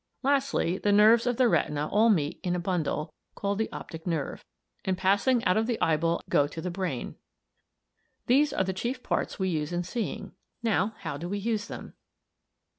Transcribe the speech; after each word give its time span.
Lastly, 0.23 0.79
the 0.79 0.91
nerves 0.91 1.27
of 1.27 1.37
the 1.37 1.47
retina 1.47 1.85
all 1.87 2.09
meet 2.09 2.39
in 2.41 2.55
a 2.55 2.59
bundle, 2.59 3.13
called 3.35 3.59
the 3.59 3.71
optic 3.71 4.07
nerve, 4.07 4.43
and 4.83 4.97
passing 4.97 5.43
out 5.45 5.57
of 5.57 5.67
the 5.67 5.79
eyeball 5.79 6.15
at 6.15 6.21
a 6.21 6.23
point 6.23 6.33
on, 6.33 6.43
go 6.45 6.47
to 6.47 6.59
the 6.59 6.71
brain. 6.71 7.15
These 8.25 8.51
are 8.51 8.63
the 8.63 8.73
chief 8.73 9.03
parts 9.03 9.37
we 9.37 9.49
use 9.49 9.71
in 9.71 9.83
seeing; 9.83 10.31
now 10.63 10.95
how 11.01 11.17
do 11.17 11.29
we 11.29 11.37
use 11.37 11.67
them? 11.67 11.93